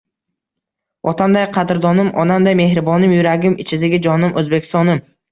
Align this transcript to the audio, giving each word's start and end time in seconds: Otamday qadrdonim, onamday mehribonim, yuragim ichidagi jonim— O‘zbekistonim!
Otamday 1.09 1.43
qadrdonim, 1.57 2.09
onamday 2.23 2.57
mehribonim, 2.61 3.13
yuragim 3.15 3.57
ichidagi 3.65 3.99
jonim— 4.07 4.33
O‘zbekistonim! 4.43 5.03